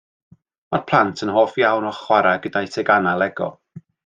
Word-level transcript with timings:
Mae'r 0.75 0.83
plant 0.91 1.21
yn 1.27 1.31
hoff 1.37 1.59
iawn 1.65 1.87
o 1.93 1.93
chwarae 2.01 2.41
gyda'u 2.47 2.73
teganau 2.79 3.23
Lego. 3.25 3.53